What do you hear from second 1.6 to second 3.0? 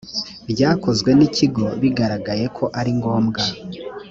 bigaragaye ko ari